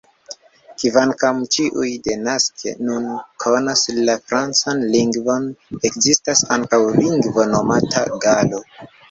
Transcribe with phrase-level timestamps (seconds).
[0.83, 3.05] Kvankam ĉiuj denaske nun
[3.43, 5.47] konas la francan lingvon,
[5.91, 8.65] ekzistas ankaŭ lingvo nomata "galo".